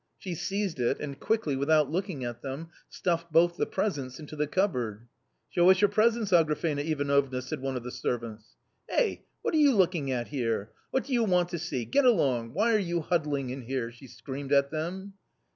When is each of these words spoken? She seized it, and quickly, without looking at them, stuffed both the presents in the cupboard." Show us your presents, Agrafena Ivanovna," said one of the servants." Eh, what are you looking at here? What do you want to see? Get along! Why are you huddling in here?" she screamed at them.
She 0.17 0.33
seized 0.33 0.79
it, 0.79 0.99
and 0.99 1.19
quickly, 1.19 1.55
without 1.55 1.91
looking 1.91 2.25
at 2.25 2.41
them, 2.41 2.69
stuffed 2.89 3.31
both 3.31 3.55
the 3.57 3.67
presents 3.67 4.19
in 4.19 4.25
the 4.25 4.47
cupboard." 4.47 5.07
Show 5.51 5.69
us 5.69 5.79
your 5.79 5.91
presents, 5.91 6.31
Agrafena 6.33 6.81
Ivanovna," 6.83 7.39
said 7.43 7.61
one 7.61 7.77
of 7.77 7.83
the 7.83 7.91
servants." 7.91 8.55
Eh, 8.89 9.17
what 9.43 9.53
are 9.53 9.59
you 9.59 9.75
looking 9.75 10.09
at 10.11 10.29
here? 10.29 10.71
What 10.89 11.03
do 11.03 11.13
you 11.13 11.23
want 11.23 11.49
to 11.49 11.59
see? 11.59 11.85
Get 11.85 12.03
along! 12.05 12.55
Why 12.55 12.73
are 12.73 12.79
you 12.79 13.01
huddling 13.01 13.51
in 13.51 13.61
here?" 13.61 13.91
she 13.91 14.07
screamed 14.07 14.51
at 14.51 14.71
them. 14.71 15.13